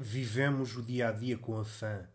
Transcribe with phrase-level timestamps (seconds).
[0.00, 2.08] Vivemos o dia a dia com afã.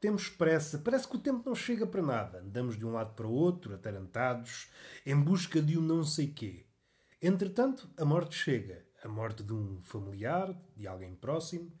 [0.00, 2.38] Temos pressa, parece que o tempo não chega para nada.
[2.38, 4.70] Andamos de um lado para o outro, atarantados,
[5.04, 6.66] em busca de um não sei quê.
[7.20, 8.86] Entretanto, a morte chega.
[9.02, 11.72] A morte de um familiar, de alguém próximo,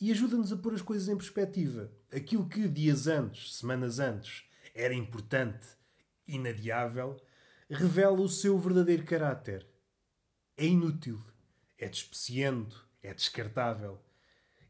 [0.00, 1.92] e ajuda-nos a pôr as coisas em perspectiva.
[2.10, 4.44] Aquilo que dias antes, semanas antes,
[4.74, 5.66] era importante,
[6.26, 7.20] inadiável,
[7.68, 9.68] revela o seu verdadeiro caráter.
[10.56, 11.22] É inútil,
[11.76, 14.05] é despeciento, é descartável.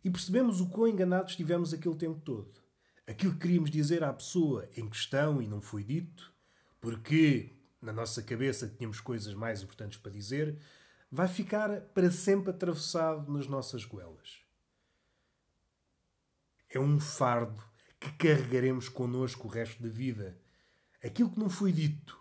[0.07, 2.63] E percebemos o quão enganados estivemos aquele tempo todo.
[3.09, 6.33] Aquilo que queríamos dizer à pessoa em questão e não foi dito,
[6.81, 7.51] porque
[7.83, 10.61] na nossa cabeça tínhamos coisas mais importantes para dizer,
[11.11, 14.45] vai ficar para sempre atravessado nas nossas goelas.
[16.71, 17.61] É um fardo
[17.99, 20.39] que carregaremos connosco o resto da vida.
[21.03, 22.17] Aquilo que não foi dito.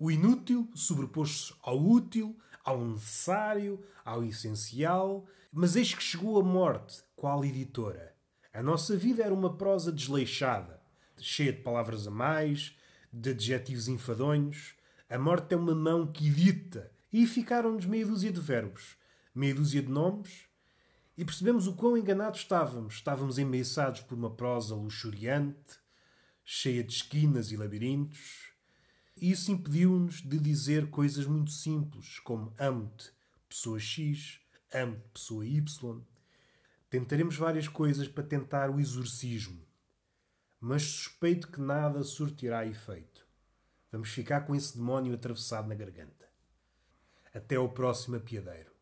[0.00, 7.02] O inútil sobrepôs-se ao útil, ao necessário, ao essencial, mas eis que chegou a morte,
[7.16, 8.14] qual editora.
[8.52, 10.80] A nossa vida era uma prosa desleixada,
[11.16, 12.76] cheia de palavras a mais,
[13.12, 14.76] de adjetivos enfadonhos.
[15.10, 18.96] A morte é uma mão que edita, e ficaram-nos meia dúzia de verbos,
[19.34, 20.44] meia dúzia de nomes,
[21.16, 22.94] e percebemos o quão enganados estávamos.
[22.94, 25.76] Estávamos embeiçados por uma prosa luxuriante,
[26.44, 28.56] cheia de esquinas e labirintos.
[29.20, 33.12] E isso impediu-nos de dizer coisas muito simples, como amo-te,
[33.48, 34.40] pessoa X,
[34.72, 36.02] amo-te, pessoa Y.
[36.88, 39.66] Tentaremos várias coisas para tentar o exorcismo,
[40.60, 43.26] mas suspeito que nada surtirá efeito.
[43.90, 46.28] Vamos ficar com esse demónio atravessado na garganta.
[47.34, 48.77] Até ao próximo apiadeiro.